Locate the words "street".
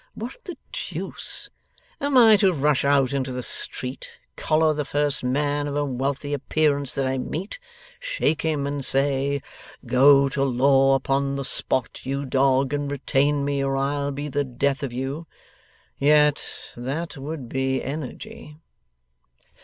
3.43-4.17